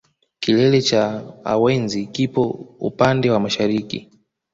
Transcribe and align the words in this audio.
Kilele 0.39 0.81
cha 0.81 1.23
awenzi 1.43 2.05
kipo 2.05 2.47
upande 2.79 3.31
wa 3.31 3.39
mashariki 3.39 4.09